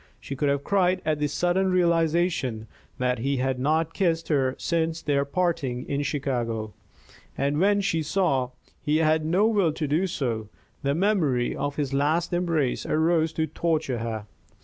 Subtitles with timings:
[0.19, 2.65] She could have cried at the sudden realization
[2.97, 6.73] that he had not kissed her since their parting in Chicago;
[7.37, 8.49] and when she saw
[8.81, 10.49] he had no will to do so,
[10.81, 14.25] the memory of his last embrace arose to torture her.